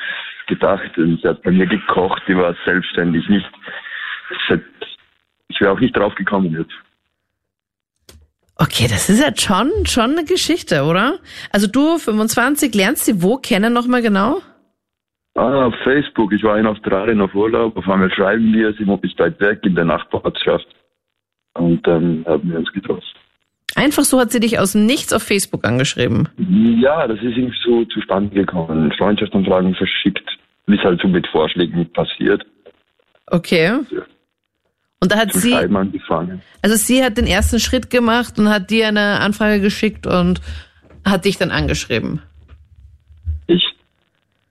gedacht. 0.49 0.97
Und 0.99 1.21
sie 1.23 1.29
hat 1.29 1.43
bei 1.43 1.51
mir 1.51 1.67
gekocht, 1.67 2.23
die 2.27 2.37
war 2.37 2.57
selbstständig. 2.65 3.29
Nicht, 3.29 3.47
ich 5.49 5.61
wäre 5.61 5.73
auch 5.73 5.81
nicht 5.81 5.97
drauf 5.97 6.15
gekommen 6.15 6.53
jetzt. 6.59 6.75
Okay, 8.59 8.89
das 8.89 9.11
ist 9.11 9.21
jetzt 9.21 9.43
schon, 9.43 9.71
schon 9.85 10.13
eine 10.13 10.25
Geschichte, 10.25 10.85
oder? 10.85 11.19
Also 11.53 11.67
du, 11.67 11.99
25, 11.99 12.75
lernst 12.75 13.05
sie 13.05 13.23
wo 13.23 13.37
kennen 13.37 13.73
nochmal 13.73 14.01
genau? 14.01 14.41
Ah, 15.37 15.67
auf 15.67 15.75
Facebook. 15.85 16.33
Ich 16.33 16.43
war 16.43 16.59
in 16.59 16.67
Australien 16.67 17.21
auf 17.21 17.35
Urlaub. 17.35 17.77
Auf 17.77 17.89
einmal 17.89 18.11
schreiben 18.11 18.53
wir, 18.55 18.73
sie 18.73 18.87
wohnt 18.87 19.03
nicht 19.05 19.19
weit 19.19 19.39
weg 19.41 19.61
in 19.65 19.75
der 19.75 19.85
Nachbarschaft. 19.85 20.67
Und 21.55 21.87
dann 21.87 22.25
haben 22.27 22.51
wir 22.51 22.59
uns 22.59 22.73
getroffen. 22.73 23.03
Einfach 23.75 24.05
so 24.05 24.19
hat 24.19 24.33
sie 24.33 24.41
dich 24.41 24.59
aus 24.59 24.73
dem 24.73 24.87
Nichts 24.87 25.13
auf 25.13 25.23
Facebook 25.23 25.67
angeschrieben. 25.67 26.29
Ja, 26.81 27.07
das 27.07 27.19
ist 27.19 27.37
irgendwie 27.37 27.59
so 27.63 27.85
zustande 27.87 28.35
gekommen. 28.35 28.91
Freundschaftsanfragen 28.97 29.75
verschickt, 29.75 30.27
wie 30.67 30.77
es 30.77 30.83
halt 30.83 31.01
so 31.03 31.09
mit 31.09 31.27
Vorschlägen 31.27 31.87
passiert. 31.93 32.43
Okay. 33.27 33.73
Und 35.01 35.13
da 35.13 35.19
hat 35.19 35.33
Zum 35.33 35.43
sie, 35.43 35.51
Schreiben 35.51 35.77
angefangen. 35.77 36.41
also 36.63 36.77
sie 36.77 37.05
hat 37.05 37.19
den 37.19 37.27
ersten 37.27 37.61
Schritt 37.61 37.91
gemacht 37.91 38.39
und 38.39 38.49
hat 38.49 38.71
dir 38.71 38.89
eine 38.89 39.21
Anfrage 39.21 39.61
geschickt 39.61 40.07
und 40.07 40.41
hat 41.05 41.27
dich 41.27 41.37
dann 41.37 41.51
angeschrieben. 41.51 42.23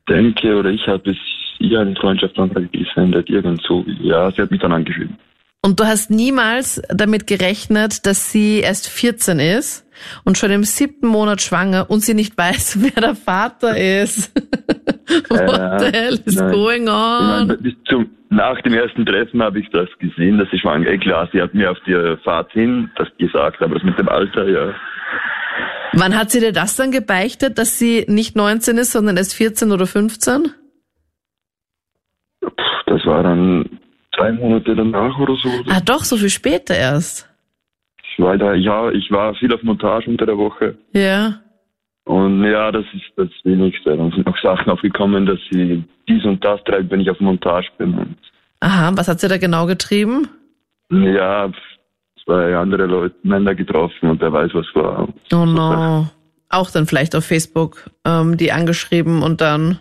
Denke, 0.07 0.55
oder 0.55 0.69
ich 0.69 0.88
habe 0.88 1.12
es 1.12 1.17
ihr 1.59 1.79
eine 1.79 1.95
Freundschaftsanfrage 1.95 2.67
gesendet, 2.67 3.29
irgend 3.29 3.62
so. 3.63 3.85
Ja, 4.01 4.31
sie 4.31 4.41
hat 4.41 4.51
mich 4.51 4.62
dann 4.62 4.74
angeschrieben. 4.74 5.17
Und 5.65 5.79
du 5.79 5.85
hast 5.85 6.12
niemals 6.12 6.79
damit 6.89 7.25
gerechnet, 7.25 8.05
dass 8.05 8.31
sie 8.31 8.59
erst 8.59 8.88
14 8.88 9.39
ist 9.39 9.89
und 10.24 10.38
schon 10.38 10.51
im 10.51 10.63
siebten 10.63 11.07
Monat 11.07 11.41
schwanger 11.41 11.89
und 11.89 12.01
sie 12.01 12.13
nicht 12.13 12.38
weiß, 12.38 12.83
wer 12.83 13.01
der 13.01 13.15
Vater 13.15 13.75
ist. 13.75 14.31
What 15.29 15.81
the 15.81 15.91
hell 15.91 16.19
is 16.24 16.35
nein. 16.35 16.51
going 16.51 16.83
Ich 16.83 16.88
meine, 16.88 17.53
on? 17.53 17.63
bis 17.63 17.74
zum, 17.85 18.12
nach 18.29 18.62
dem 18.62 18.75
ersten 18.75 19.07
Treffen 19.07 19.41
habe 19.41 19.59
ich 19.59 19.67
das 19.71 19.89
gesehen, 19.97 20.38
dass 20.38 20.47
sie 20.51 20.59
schwanger 20.59 20.88
ist. 20.88 21.01
Klar, 21.01 21.27
sie 21.31 21.41
hat 21.41 21.55
mir 21.55 21.71
auf 21.71 21.79
die 21.88 22.15
Fahrt 22.24 22.51
hin 22.51 22.91
das 22.97 23.07
gesagt, 23.17 23.59
aber 23.63 23.74
das 23.74 23.83
mit 23.83 23.97
dem 23.97 24.07
Alter, 24.07 24.47
ja. 24.47 24.71
Wann 25.97 26.17
hat 26.17 26.29
sie 26.31 26.39
dir 26.39 26.51
das 26.51 26.75
dann 26.75 26.91
gebeichtet, 26.91 27.57
dass 27.57 27.79
sie 27.79 28.05
nicht 28.07 28.35
19 28.35 28.77
ist, 28.77 28.91
sondern 28.91 29.17
erst 29.17 29.33
14 29.33 29.71
oder 29.71 29.87
15? 29.87 30.51
Puh, 32.41 32.49
Das 32.85 33.05
war 33.05 33.23
dann 33.23 33.79
drei 34.11 34.31
Monate 34.33 34.75
danach 34.75 35.17
oder 35.19 35.35
so. 35.35 35.49
Ah, 35.69 35.81
doch, 35.83 36.03
so 36.03 36.17
viel 36.17 36.29
später 36.29 36.75
erst. 36.75 37.29
Ich 38.11 38.19
war 38.23 38.37
da, 38.37 38.53
ja, 38.53 38.91
ich 38.91 39.11
war 39.11 39.33
viel 39.35 39.53
auf 39.53 39.61
Montage 39.63 40.09
unter 40.09 40.25
der 40.25 40.37
Woche. 40.37 40.77
Ja. 40.93 41.41
Und 42.05 42.43
ja, 42.43 42.71
das 42.71 42.85
ist 42.93 43.11
das 43.17 43.29
Wenigste. 43.43 43.97
Dann 43.97 44.11
sind 44.11 44.25
noch 44.25 44.37
Sachen 44.41 44.69
aufgekommen, 44.71 45.25
dass 45.25 45.39
sie 45.51 45.83
dies 46.07 46.23
und 46.23 46.43
das 46.45 46.63
treibt, 46.63 46.91
wenn 46.91 46.99
ich 47.01 47.09
auf 47.09 47.19
Montage 47.19 47.67
bin. 47.77 48.15
Aha, 48.59 48.91
was 48.95 49.07
hat 49.07 49.19
sie 49.19 49.27
da 49.27 49.37
genau 49.37 49.65
getrieben? 49.65 50.27
ja, 50.91 51.51
zwei 52.25 52.55
andere 52.55 52.86
Leute, 52.86 53.15
Männer 53.24 53.55
getroffen 53.55 54.10
und 54.10 54.22
wer 54.22 54.34
weiß, 54.34 54.51
was 54.53 54.67
war. 54.74 55.08
Oh 55.32 55.46
no. 55.46 56.08
Auch 56.50 56.72
dann 56.72 56.86
vielleicht 56.86 57.15
auf 57.15 57.25
Facebook 57.25 57.89
ähm, 58.05 58.38
die 58.38 58.51
angeschrieben 58.51 59.24
und 59.24 59.41
dann. 59.41 59.79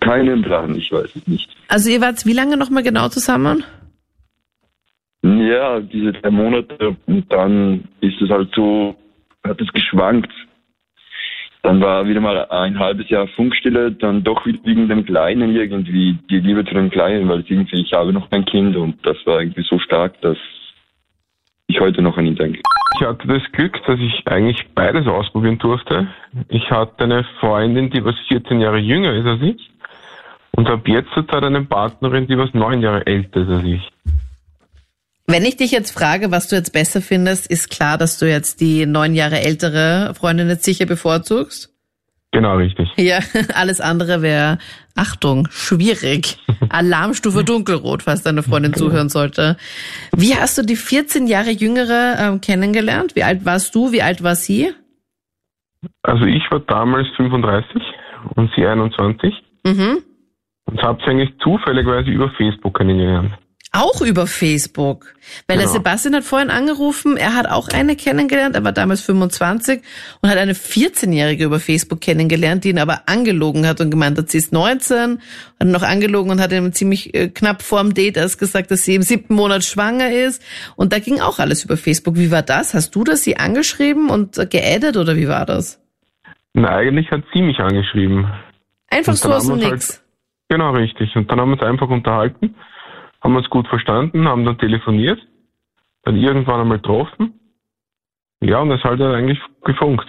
Keinen 0.00 0.42
Plan, 0.42 0.74
ich 0.74 0.90
weiß 0.90 1.14
es 1.14 1.26
nicht. 1.26 1.50
Also 1.68 1.90
ihr 1.90 2.00
wart 2.00 2.24
wie 2.24 2.32
lange 2.32 2.56
nochmal 2.56 2.82
genau 2.82 3.08
zusammen? 3.08 3.64
Ja, 5.22 5.80
diese 5.80 6.12
drei 6.12 6.30
Monate 6.30 6.96
und 7.06 7.30
dann 7.32 7.84
ist 8.00 8.20
es 8.22 8.30
halt 8.30 8.50
so, 8.54 8.94
hat 9.44 9.60
es 9.60 9.72
geschwankt. 9.72 10.32
Dann 11.62 11.80
war 11.80 12.06
wieder 12.06 12.20
mal 12.20 12.48
ein 12.48 12.78
halbes 12.78 13.08
Jahr 13.08 13.26
Funkstille, 13.28 13.90
dann 13.90 14.22
doch 14.22 14.46
wieder 14.46 14.60
wegen 14.62 14.88
dem 14.88 15.04
Kleinen 15.04 15.56
irgendwie, 15.56 16.16
die 16.30 16.38
Liebe 16.38 16.64
zu 16.64 16.74
dem 16.74 16.90
Kleinen, 16.90 17.28
weil 17.28 17.44
irgendwie, 17.48 17.80
ich 17.80 17.92
habe 17.92 18.12
noch 18.12 18.30
ein 18.30 18.44
Kind 18.44 18.76
und 18.76 19.04
das 19.04 19.16
war 19.26 19.40
irgendwie 19.40 19.66
so 19.68 19.80
stark, 19.80 20.20
dass 20.20 20.38
ich 21.76 21.80
heute 21.80 22.02
noch 22.02 22.16
an 22.16 22.26
ihn 22.26 22.36
denke. 22.36 22.60
Ich 22.98 23.06
hatte 23.06 23.28
das 23.28 23.42
Glück, 23.52 23.76
dass 23.86 24.00
ich 24.00 24.26
eigentlich 24.26 24.66
beides 24.74 25.06
ausprobieren 25.06 25.58
durfte. 25.58 26.08
Ich 26.48 26.70
hatte 26.70 27.04
eine 27.04 27.24
Freundin, 27.40 27.90
die 27.90 28.04
was 28.04 28.14
14 28.28 28.60
Jahre 28.60 28.78
jünger 28.78 29.12
ist 29.12 29.26
als 29.26 29.42
ich 29.42 29.70
und 30.52 30.68
habe 30.68 30.90
jetzt 30.90 31.10
zurzeit 31.12 31.42
eine 31.42 31.62
Partnerin, 31.62 32.26
die 32.26 32.38
was 32.38 32.52
neun 32.54 32.80
Jahre 32.80 33.06
älter 33.06 33.42
ist 33.42 33.48
als 33.50 33.64
ich. 33.64 33.92
Wenn 35.26 35.44
ich 35.44 35.56
dich 35.56 35.72
jetzt 35.72 35.90
frage, 35.90 36.30
was 36.30 36.48
du 36.48 36.56
jetzt 36.56 36.72
besser 36.72 37.02
findest, 37.02 37.48
ist 37.48 37.68
klar, 37.68 37.98
dass 37.98 38.18
du 38.18 38.28
jetzt 38.28 38.60
die 38.60 38.86
neun 38.86 39.14
Jahre 39.14 39.40
ältere 39.40 40.14
Freundin 40.14 40.48
jetzt 40.48 40.64
sicher 40.64 40.86
bevorzugst? 40.86 41.74
Genau, 42.30 42.56
richtig. 42.56 42.88
Ja, 42.96 43.18
alles 43.54 43.80
andere 43.80 44.22
wäre, 44.22 44.58
Achtung, 44.96 45.46
schwierig. 45.50 46.38
Alarmstufe 46.70 47.44
dunkelrot, 47.44 48.02
falls 48.02 48.22
deine 48.22 48.42
Freundin 48.42 48.74
zuhören 48.74 49.08
sollte. 49.08 49.56
Wie 50.16 50.34
hast 50.34 50.58
du 50.58 50.62
die 50.62 50.76
14 50.76 51.26
Jahre 51.26 51.50
jüngere 51.50 52.16
ähm, 52.18 52.40
kennengelernt? 52.40 53.14
Wie 53.14 53.22
alt 53.22 53.44
warst 53.44 53.74
du? 53.74 53.92
Wie 53.92 54.02
alt 54.02 54.22
war 54.22 54.34
sie? 54.34 54.72
Also 56.02 56.24
ich 56.24 56.42
war 56.50 56.60
damals 56.60 57.06
35 57.16 57.82
und 58.34 58.50
sie 58.56 58.66
21 58.66 59.32
Mhm. 59.64 59.98
und 60.66 60.82
habe 60.82 61.00
sie 61.04 61.10
eigentlich 61.10 61.34
zufälligerweise 61.42 62.10
über 62.10 62.30
Facebook 62.30 62.78
kennengelernt. 62.78 63.32
Auch 63.76 64.00
über 64.00 64.26
Facebook. 64.26 65.14
Weil 65.46 65.58
der 65.58 65.66
Genau. 65.66 65.78
Sebastian 65.78 66.14
hat 66.14 66.24
vorhin 66.24 66.50
angerufen, 66.50 67.16
er 67.16 67.34
hat 67.34 67.46
auch 67.46 67.68
eine 67.68 67.94
kennengelernt, 67.94 68.54
er 68.54 68.64
war 68.64 68.72
damals 68.72 69.02
25 69.02 69.82
und 70.22 70.30
hat 70.30 70.38
eine 70.38 70.54
14-Jährige 70.54 71.44
über 71.44 71.60
Facebook 71.60 72.00
kennengelernt, 72.00 72.64
die 72.64 72.70
ihn 72.70 72.78
aber 72.78 73.02
angelogen 73.06 73.66
hat 73.66 73.80
und 73.80 73.90
gemeint 73.90 74.16
hat, 74.16 74.30
sie 74.30 74.38
ist 74.38 74.52
19, 74.52 75.18
hat 75.60 75.68
noch 75.68 75.82
angelogen 75.82 76.30
und 76.30 76.40
hat 76.40 76.52
ihm 76.52 76.72
ziemlich 76.72 77.14
äh, 77.14 77.28
knapp 77.28 77.60
vorm 77.60 77.92
Date 77.92 78.16
erst 78.16 78.38
gesagt, 78.38 78.70
dass 78.70 78.84
sie 78.84 78.94
im 78.94 79.02
siebten 79.02 79.34
Monat 79.34 79.62
schwanger 79.64 80.10
ist. 80.10 80.42
Und 80.76 80.92
da 80.92 80.98
ging 80.98 81.20
auch 81.20 81.38
alles 81.38 81.64
über 81.64 81.76
Facebook. 81.76 82.16
Wie 82.16 82.30
war 82.30 82.42
das? 82.42 82.72
Hast 82.72 82.94
du 82.94 83.04
das 83.04 83.24
sie 83.24 83.36
angeschrieben 83.36 84.08
und 84.08 84.36
geaddet 84.50 84.96
oder 84.96 85.16
wie 85.16 85.28
war 85.28 85.44
das? 85.44 85.82
Na, 86.54 86.68
eigentlich 86.70 87.10
hat 87.10 87.24
sie 87.34 87.42
mich 87.42 87.58
angeschrieben. 87.58 88.26
Einfach 88.88 89.14
so 89.14 89.30
aus 89.30 89.46
dem 89.46 89.56
Nix. 89.58 90.02
Genau, 90.48 90.70
richtig. 90.70 91.14
Und 91.16 91.30
dann 91.30 91.40
haben 91.40 91.50
wir 91.50 91.54
uns 91.54 91.62
einfach 91.62 91.88
unterhalten, 91.88 92.54
haben 93.26 93.36
uns 93.36 93.50
gut 93.50 93.66
verstanden, 93.66 94.28
haben 94.28 94.44
dann 94.44 94.56
telefoniert, 94.56 95.18
dann 96.04 96.16
irgendwann 96.16 96.60
einmal 96.60 96.78
getroffen. 96.78 97.34
Ja, 98.40 98.60
und 98.60 98.70
es 98.70 98.84
hat 98.84 99.00
dann 99.00 99.16
eigentlich 99.16 99.40
gefunkt. 99.64 100.06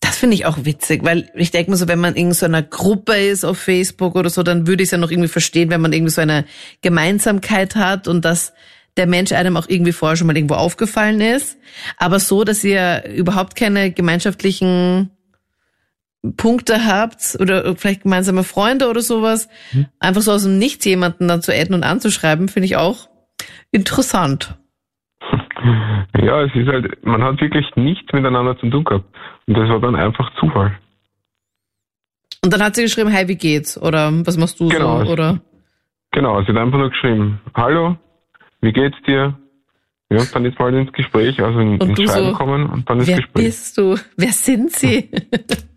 Das 0.00 0.16
finde 0.16 0.34
ich 0.34 0.46
auch 0.46 0.64
witzig, 0.64 1.04
weil 1.04 1.28
ich 1.34 1.50
denke 1.50 1.70
mir 1.70 1.76
so, 1.76 1.88
wenn 1.88 2.00
man 2.00 2.14
in 2.14 2.32
so 2.32 2.46
einer 2.46 2.62
Gruppe 2.62 3.12
ist 3.12 3.44
auf 3.44 3.58
Facebook 3.58 4.14
oder 4.14 4.30
so, 4.30 4.42
dann 4.42 4.66
würde 4.66 4.82
ich 4.82 4.86
es 4.86 4.92
ja 4.92 4.96
noch 4.96 5.10
irgendwie 5.10 5.28
verstehen, 5.28 5.68
wenn 5.68 5.82
man 5.82 5.92
irgendwie 5.92 6.12
so 6.12 6.22
eine 6.22 6.46
Gemeinsamkeit 6.80 7.76
hat 7.76 8.08
und 8.08 8.24
dass 8.24 8.54
der 8.96 9.06
Mensch 9.06 9.32
einem 9.32 9.58
auch 9.58 9.68
irgendwie 9.68 9.92
vorher 9.92 10.16
schon 10.16 10.28
mal 10.28 10.36
irgendwo 10.36 10.54
aufgefallen 10.54 11.20
ist. 11.20 11.58
Aber 11.98 12.20
so, 12.20 12.42
dass 12.44 12.64
ihr 12.64 13.04
überhaupt 13.14 13.54
keine 13.54 13.92
gemeinschaftlichen 13.92 15.10
Punkte 16.36 16.84
habt 16.86 17.36
oder 17.40 17.74
vielleicht 17.76 18.02
gemeinsame 18.02 18.44
Freunde 18.44 18.88
oder 18.88 19.00
sowas, 19.00 19.48
einfach 19.98 20.20
so 20.22 20.32
aus 20.32 20.44
dem 20.44 20.58
Nichts 20.58 20.84
jemanden 20.84 21.26
dann 21.28 21.42
zu 21.42 21.52
adden 21.52 21.74
und 21.74 21.82
anzuschreiben, 21.82 22.48
finde 22.48 22.66
ich 22.66 22.76
auch 22.76 23.08
interessant. 23.72 24.56
Ja, 26.20 26.42
es 26.42 26.54
ist 26.54 26.68
halt, 26.68 27.04
man 27.04 27.22
hat 27.22 27.40
wirklich 27.40 27.66
nichts 27.76 28.12
miteinander 28.12 28.56
zu 28.58 28.68
tun 28.70 28.84
gehabt. 28.84 29.04
Und 29.46 29.56
das 29.56 29.68
war 29.68 29.80
dann 29.80 29.96
einfach 29.96 30.30
Zufall. 30.38 30.76
Und 32.44 32.52
dann 32.52 32.62
hat 32.62 32.74
sie 32.74 32.82
geschrieben, 32.82 33.10
hey, 33.10 33.28
wie 33.28 33.36
geht's? 33.36 33.80
Oder 33.80 34.10
was 34.26 34.36
machst 34.36 34.58
du 34.60 34.68
Genau. 34.68 35.04
so? 35.04 35.10
Oder 35.12 35.40
Genau, 36.12 36.40
sie 36.42 36.48
hat 36.48 36.56
einfach 36.56 36.78
nur 36.78 36.90
geschrieben, 36.90 37.40
hallo, 37.54 37.96
wie 38.60 38.72
geht's 38.72 38.96
dir? 39.06 39.38
Ja, 40.14 40.20
und 40.20 40.34
dann 40.34 40.44
ist 40.44 40.58
mal 40.58 40.74
ins 40.74 40.92
Gespräch, 40.92 41.40
also 41.42 41.58
in, 41.58 41.78
Und 41.80 41.90
ins 41.90 41.98
du 41.98 42.06
Schreiben 42.06 42.26
so, 42.28 42.32
kommen 42.34 42.66
und 42.70 42.88
dann 42.88 42.98
ins 42.98 43.08
wer 43.08 43.16
Gespräch. 43.16 43.44
bist 43.44 43.78
du? 43.78 43.96
Wer 44.16 44.32
sind 44.32 44.72
sie? 44.72 45.10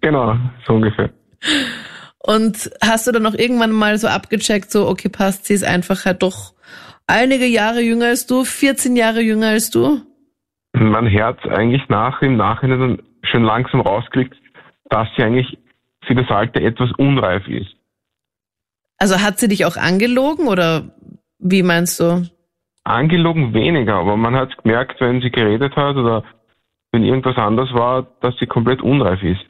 Genau, 0.01 0.37
so 0.67 0.73
ungefähr. 0.73 1.09
Und 2.19 2.69
hast 2.79 3.07
du 3.07 3.11
dann 3.11 3.23
noch 3.23 3.33
irgendwann 3.33 3.71
mal 3.71 3.97
so 3.97 4.07
abgecheckt, 4.07 4.71
so, 4.71 4.87
okay, 4.87 5.09
passt, 5.09 5.45
sie 5.45 5.55
ist 5.55 5.63
einfach 5.63 6.05
halt 6.05 6.21
doch 6.21 6.53
einige 7.07 7.47
Jahre 7.47 7.81
jünger 7.81 8.07
als 8.07 8.27
du, 8.27 8.43
14 8.43 8.95
Jahre 8.95 9.21
jünger 9.21 9.47
als 9.47 9.71
du? 9.71 10.01
Man 10.73 11.09
hört 11.09 11.43
eigentlich 11.47 11.81
nach, 11.89 12.21
im 12.21 12.37
Nachhinein 12.37 12.79
dann 12.79 13.01
schon 13.23 13.43
langsam 13.43 13.81
rauskriegt, 13.81 14.35
dass 14.89 15.07
sie 15.17 15.23
eigentlich 15.23 15.57
für 16.05 16.13
das 16.13 16.29
Alter 16.29 16.61
etwas 16.61 16.91
unreif 16.97 17.47
ist. 17.47 17.75
Also 18.97 19.21
hat 19.21 19.39
sie 19.39 19.47
dich 19.47 19.65
auch 19.65 19.77
angelogen 19.77 20.47
oder 20.47 20.95
wie 21.39 21.63
meinst 21.63 21.99
du? 21.99 22.27
Angelogen 22.85 23.53
weniger, 23.53 23.95
aber 23.95 24.15
man 24.15 24.35
hat 24.35 24.57
gemerkt, 24.63 25.01
wenn 25.01 25.19
sie 25.21 25.31
geredet 25.31 25.75
hat 25.75 25.95
oder 25.95 26.23
wenn 26.91 27.03
irgendwas 27.03 27.35
anders 27.37 27.73
war, 27.73 28.03
dass 28.21 28.37
sie 28.39 28.45
komplett 28.45 28.81
unreif 28.81 29.21
ist. 29.23 29.41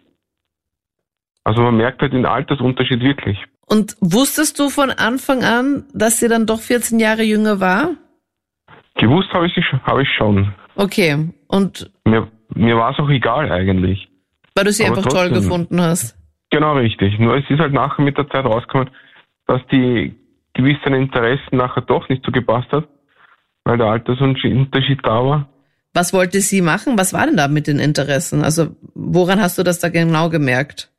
Also 1.44 1.62
man 1.62 1.78
merkt 1.78 2.02
halt 2.02 2.14
den 2.14 2.26
Altersunterschied 2.26 3.02
wirklich. 3.02 3.38
Und 3.68 3.96
wusstest 4.00 4.58
du 4.60 4.70
von 4.70 4.90
Anfang 4.90 5.44
an, 5.44 5.86
dass 5.94 6.20
sie 6.20 6.28
dann 6.28 6.46
doch 6.48 6.60
14 6.60 7.00
Jahre 7.00 7.24
jünger 7.24 7.60
war? 7.60 7.92
Gewusst 8.96 9.30
habe 9.34 9.48
ich, 9.48 9.56
habe 9.84 10.04
ich 10.04 10.10
schon. 10.18 10.54
Okay. 10.76 11.30
Und 11.48 11.92
Mir, 12.06 12.28
mir 12.54 12.78
war 12.78 12.92
es 12.94 13.00
auch 13.00 13.10
egal 13.10 13.52
eigentlich. 13.52 14.08
weil 14.56 14.64
du 14.66 14.72
sie 14.72 14.86
Aber 14.86 14.98
einfach 14.98 15.10
toll 15.12 15.28
trotzdem. 15.28 15.44
gefunden 15.44 15.82
hast. 15.82 16.16
Genau 16.52 16.74
richtig. 16.78 17.20
Nur 17.20 17.36
es 17.38 17.50
ist 17.50 17.60
halt 17.60 17.74
nachher 17.74 18.04
mit 18.04 18.18
der 18.18 18.30
Zeit 18.30 18.46
rausgekommen, 18.46 18.90
dass 19.46 19.62
die 19.72 20.16
gewissen 20.54 20.94
Interessen 20.94 21.58
nachher 21.58 21.82
doch 21.82 22.08
nicht 22.08 22.24
so 22.26 22.32
gepasst 22.32 22.72
hat, 22.72 22.88
weil 23.66 23.78
der 23.78 23.88
Altersunterschied 23.88 25.00
da 25.04 25.26
war. 25.26 25.50
Was 25.94 26.14
wollte 26.14 26.40
sie 26.42 26.62
machen? 26.62 26.98
Was 26.98 27.14
war 27.14 27.26
denn 27.26 27.38
da 27.38 27.48
mit 27.48 27.68
den 27.68 27.80
Interessen? 27.80 28.44
Also 28.44 28.76
woran 28.94 29.42
hast 29.42 29.58
du 29.58 29.64
das 29.64 29.80
da 29.80 29.90
genau 29.90 30.30
gemerkt? 30.30 30.92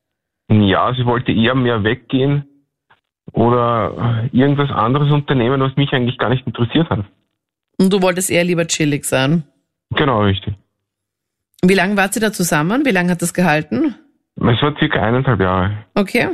Ja, 0.49 0.93
sie 0.95 1.05
wollte 1.07 1.33
eher 1.33 1.55
mehr 1.55 1.83
weggehen 1.85 2.45
oder 3.33 4.29
irgendwas 4.33 4.71
anderes 4.71 5.11
unternehmen, 5.11 5.61
was 5.61 5.77
mich 5.77 5.93
eigentlich 5.93 6.19
gar 6.19 6.31
nicht 6.31 6.47
interessiert 6.47 6.89
hat. 6.91 7.05
Und 7.79 7.93
du 7.93 8.01
wolltest 8.01 8.31
eher 8.31 8.45
lieber 8.45 8.67
chillig 8.67 9.05
sein. 9.05 9.45
Genau 9.91 10.23
richtig. 10.23 10.55
Wie 11.63 11.75
lange 11.75 11.97
wart 11.97 12.17
ihr 12.17 12.23
da 12.23 12.33
zusammen? 12.33 12.85
Wie 12.85 12.91
lange 12.91 13.11
hat 13.11 13.23
das 13.23 13.35
gehalten? 13.35 13.95
Es 14.37 14.63
war 14.63 14.77
circa 14.79 15.03
eineinhalb 15.03 15.41
Jahre. 15.41 15.85
Okay. 15.95 16.29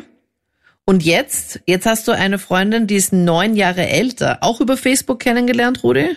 Und 0.84 1.04
jetzt? 1.04 1.62
Jetzt 1.66 1.86
hast 1.86 2.08
du 2.08 2.12
eine 2.12 2.38
Freundin, 2.38 2.86
die 2.86 2.96
ist 2.96 3.12
neun 3.12 3.54
Jahre 3.54 3.86
älter. 3.88 4.38
Auch 4.40 4.60
über 4.60 4.76
Facebook 4.76 5.20
kennengelernt, 5.20 5.84
Rudi? 5.84 6.16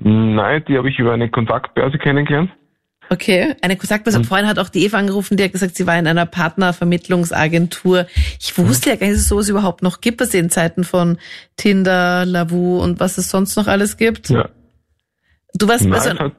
Nein, 0.00 0.64
die 0.66 0.78
habe 0.78 0.88
ich 0.88 0.98
über 0.98 1.12
eine 1.12 1.28
Kontaktbörse 1.28 1.98
kennengelernt. 1.98 2.50
Okay. 3.10 3.56
Eine 3.60 3.76
Kontaktperson. 3.76 4.24
Vorhin 4.24 4.46
hat 4.46 4.58
auch 4.58 4.68
die 4.68 4.84
Eva 4.84 4.96
angerufen, 4.98 5.36
die 5.36 5.42
hat 5.42 5.52
gesagt, 5.52 5.74
sie 5.74 5.86
war 5.86 5.98
in 5.98 6.06
einer 6.06 6.26
Partnervermittlungsagentur. 6.26 8.06
Ich 8.40 8.56
wusste 8.56 8.90
ja 8.90 8.96
gar 8.96 9.08
nicht, 9.08 9.16
dass 9.16 9.22
es 9.22 9.28
sowas 9.28 9.48
überhaupt 9.48 9.82
noch 9.82 10.00
gibt, 10.00 10.20
was 10.20 10.32
in 10.32 10.48
Zeiten 10.48 10.84
von 10.84 11.18
Tinder, 11.56 12.24
Lavu 12.24 12.80
und 12.80 13.00
was 13.00 13.18
es 13.18 13.28
sonst 13.28 13.56
noch 13.56 13.66
alles 13.66 13.96
gibt. 13.96 14.30
Ja. 14.30 14.48
Du 15.54 15.66
warst 15.66 15.84
Nein, 15.84 15.94
also, 15.94 16.10
es 16.10 16.18
hat 16.20 16.32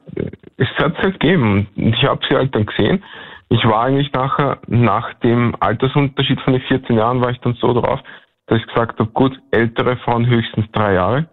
es 0.56 0.68
hat 0.78 0.96
halt 0.96 1.20
gegeben. 1.20 1.68
Und 1.76 1.94
ich 1.94 2.02
habe 2.04 2.20
sie 2.28 2.34
halt 2.34 2.54
dann 2.54 2.64
gesehen. 2.64 3.04
Ich 3.52 3.64
war 3.64 3.84
eigentlich 3.84 4.10
nachher, 4.14 4.60
nach 4.66 5.12
dem 5.20 5.54
Altersunterschied 5.60 6.40
von 6.40 6.54
den 6.54 6.62
14 6.62 6.96
Jahren, 6.96 7.20
war 7.20 7.30
ich 7.30 7.38
dann 7.40 7.54
so 7.60 7.74
drauf, 7.74 8.00
dass 8.46 8.58
ich 8.58 8.66
gesagt 8.66 8.98
habe, 8.98 9.10
gut, 9.10 9.38
ältere 9.50 9.98
Frauen 9.98 10.26
höchstens 10.26 10.64
drei 10.72 10.94
Jahre 10.94 11.28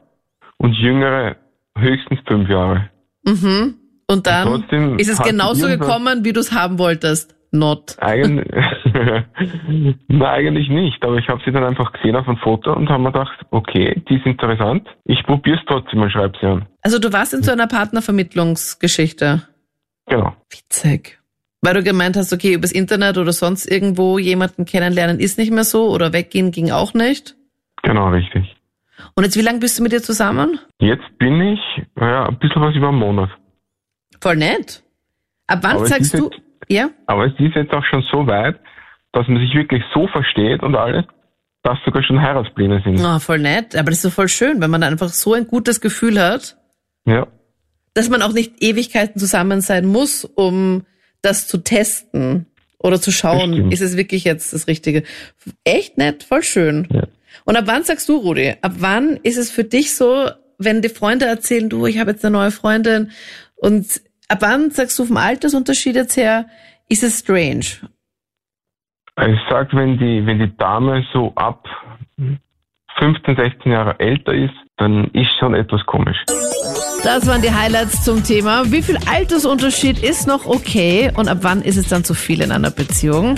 und 0.57 0.73
jüngere 0.73 1.37
höchstens 1.77 2.19
fünf 2.27 2.49
Jahre. 2.49 2.89
mhm. 3.23 3.75
Und 4.07 4.25
dann 4.25 4.47
Und 4.47 4.99
ist 4.99 5.07
es 5.07 5.21
genauso 5.21 5.67
gekommen, 5.67 6.25
wie 6.25 6.33
du 6.33 6.39
es 6.39 6.51
haben 6.51 6.79
wolltest. 6.79 7.35
Not. 7.51 7.95
Eigentlich, 7.99 8.47
Nein, 10.07 10.21
eigentlich 10.21 10.67
nicht, 10.69 11.03
aber 11.03 11.17
ich 11.17 11.29
habe 11.29 11.41
sie 11.45 11.51
dann 11.51 11.63
einfach 11.63 11.93
gesehen 11.93 12.15
auf 12.15 12.27
einem 12.27 12.37
Foto 12.37 12.73
und 12.73 12.89
habe 12.89 13.01
mir 13.01 13.11
gedacht, 13.11 13.39
okay, 13.51 14.01
die 14.09 14.15
ist 14.15 14.25
interessant. 14.25 14.87
Ich 15.05 15.23
probiere 15.23 15.57
es 15.57 15.63
trotzdem 15.67 15.99
mal, 15.99 16.09
schreib 16.09 16.35
sie 16.41 16.47
an. 16.47 16.67
Also 16.81 16.99
du 16.99 17.13
warst 17.13 17.33
in 17.33 17.43
so 17.43 17.51
einer 17.51 17.67
Partnervermittlungsgeschichte. 17.67 19.43
Genau. 20.07 20.35
Witzig. 20.49 21.18
Weil 21.61 21.73
du 21.73 21.83
gemeint 21.83 22.15
hast, 22.15 22.31
okay, 22.31 22.53
übers 22.53 22.71
Internet 22.71 23.17
oder 23.17 23.33
sonst 23.33 23.69
irgendwo 23.69 24.17
jemanden 24.17 24.65
kennenlernen 24.65 25.19
ist 25.19 25.37
nicht 25.37 25.51
mehr 25.51 25.65
so 25.65 25.89
oder 25.89 26.13
weggehen 26.13 26.51
ging 26.51 26.71
auch 26.71 26.93
nicht. 26.93 27.35
Genau, 27.83 28.09
richtig. 28.09 28.55
Und 29.15 29.23
jetzt, 29.25 29.35
wie 29.37 29.41
lange 29.41 29.59
bist 29.59 29.77
du 29.79 29.83
mit 29.83 29.91
ihr 29.93 30.01
zusammen? 30.01 30.59
Jetzt 30.79 31.03
bin 31.17 31.41
ich 31.41 31.59
ja, 31.99 32.27
ein 32.27 32.39
bisschen 32.39 32.61
was 32.61 32.75
über 32.75 32.89
einen 32.89 32.97
Monat. 32.99 33.29
Voll 34.21 34.37
nett. 34.37 34.83
Ab 35.47 35.59
wann 35.61 35.77
Aber 35.77 35.85
sagst 35.87 36.13
du, 36.13 36.29
jetzt- 36.29 36.41
ja? 36.69 36.89
Aber 37.07 37.25
es 37.25 37.33
ist 37.39 37.55
jetzt 37.55 37.73
auch 37.73 37.83
schon 37.89 38.03
so 38.11 38.25
weit, 38.27 38.59
dass 39.11 39.27
man 39.27 39.41
sich 39.41 39.53
wirklich 39.53 39.83
so 39.93 40.07
versteht 40.07 40.61
und 40.63 40.75
alles, 40.75 41.05
dass 41.63 41.77
sogar 41.83 42.03
schon 42.03 42.21
Heiratspläne 42.21 42.81
sind. 42.85 43.01
Oh, 43.03 43.19
voll 43.19 43.39
nett. 43.39 43.75
Aber 43.75 43.85
das 43.89 43.95
ist 43.95 44.01
so 44.03 44.09
voll 44.11 44.29
schön, 44.29 44.61
wenn 44.61 44.69
man 44.71 44.83
einfach 44.83 45.09
so 45.09 45.33
ein 45.33 45.47
gutes 45.47 45.81
Gefühl 45.81 46.21
hat, 46.21 46.57
Ja. 47.05 47.27
dass 47.93 48.09
man 48.09 48.21
auch 48.21 48.31
nicht 48.33 48.61
Ewigkeiten 48.63 49.19
zusammen 49.19 49.61
sein 49.61 49.85
muss, 49.85 50.23
um 50.25 50.83
das 51.21 51.47
zu 51.47 51.57
testen 51.57 52.45
oder 52.79 52.99
zu 53.01 53.11
schauen, 53.11 53.53
stimmt. 53.53 53.73
ist 53.73 53.81
es 53.81 53.97
wirklich 53.97 54.23
jetzt 54.23 54.53
das 54.53 54.67
Richtige. 54.67 55.03
Echt 55.63 55.97
nett, 55.97 56.23
voll 56.23 56.43
schön. 56.43 56.87
Ja. 56.91 57.03
Und 57.45 57.57
ab 57.57 57.65
wann 57.67 57.83
sagst 57.83 58.07
du, 58.09 58.17
Rudi, 58.17 58.55
ab 58.61 58.73
wann 58.79 59.17
ist 59.23 59.37
es 59.37 59.51
für 59.51 59.63
dich 59.63 59.95
so, 59.95 60.29
wenn 60.57 60.81
die 60.81 60.89
Freunde 60.89 61.25
erzählen, 61.25 61.69
du, 61.69 61.85
ich 61.85 61.99
habe 61.99 62.11
jetzt 62.11 62.23
eine 62.25 62.37
neue 62.37 62.51
Freundin 62.51 63.11
und 63.55 64.01
ab 64.27 64.39
wann 64.41 64.71
sagst 64.71 64.97
du 64.99 65.05
vom 65.05 65.17
Altersunterschied 65.17 65.95
jetzt 65.95 66.17
her, 66.17 66.45
ist 66.89 67.03
es 67.03 67.19
strange? 67.19 67.65
Also 69.15 69.33
Ich 69.33 69.39
sag, 69.49 69.73
wenn 69.73 69.97
die, 69.97 70.25
wenn 70.25 70.39
die 70.39 70.55
Dame 70.57 71.05
so 71.13 71.33
ab 71.35 71.65
15, 72.99 73.35
16 73.35 73.71
Jahre 73.71 73.99
älter 73.99 74.33
ist, 74.33 74.53
dann 74.77 75.05
ist 75.11 75.31
schon 75.39 75.53
etwas 75.53 75.85
komisch. 75.85 76.17
Das 77.03 77.25
waren 77.27 77.41
die 77.41 77.51
Highlights 77.51 78.03
zum 78.03 78.23
Thema. 78.23 78.71
Wie 78.71 78.81
viel 78.81 78.97
Altersunterschied 79.05 80.03
ist 80.03 80.27
noch 80.27 80.45
okay 80.45 81.11
und 81.15 81.29
ab 81.29 81.39
wann 81.41 81.61
ist 81.61 81.77
es 81.77 81.87
dann 81.87 82.03
zu 82.03 82.13
viel 82.13 82.41
in 82.41 82.51
einer 82.51 82.71
Beziehung? 82.71 83.35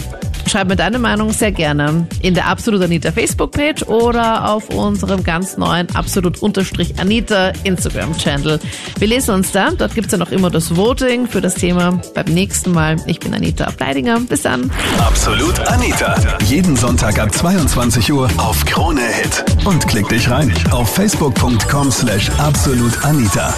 Schreib 0.47 0.67
mir 0.67 0.75
deine 0.75 0.99
Meinung 0.99 1.31
sehr 1.31 1.51
gerne 1.51 2.07
in 2.21 2.33
der 2.33 2.47
Absolut 2.47 2.81
Anita 2.81 3.11
Facebook-Page 3.11 3.83
oder 3.83 4.49
auf 4.49 4.69
unserem 4.69 5.23
ganz 5.23 5.57
neuen 5.57 5.93
Absolut 5.95 6.41
Unterstrich 6.41 6.99
Anita 6.99 7.53
Instagram-Channel. 7.63 8.59
Wir 8.97 9.07
lesen 9.07 9.35
uns 9.35 9.51
da. 9.51 9.71
Dort 9.71 9.95
gibt's 9.95 10.11
dann 10.11 10.21
auch 10.21 10.31
immer 10.31 10.49
das 10.49 10.75
Voting 10.75 11.27
für 11.27 11.41
das 11.41 11.55
Thema 11.55 12.01
beim 12.13 12.25
nächsten 12.25 12.71
Mal. 12.71 12.97
Ich 13.07 13.19
bin 13.19 13.33
Anita 13.33 13.69
Bleidinger. 13.71 14.19
Bis 14.21 14.41
dann. 14.43 14.71
Absolut 14.99 15.59
Anita. 15.67 16.15
Jeden 16.45 16.75
Sonntag 16.75 17.19
ab 17.19 17.33
22 17.33 18.11
Uhr 18.11 18.29
auf 18.37 18.65
Krone 18.65 19.01
Hit. 19.01 19.45
Und 19.65 19.87
klick 19.87 20.07
dich 20.09 20.29
rein 20.29 20.53
auf 20.71 20.93
facebook.com 20.95 21.91
slash 21.91 22.29
absolutanita. 22.37 23.53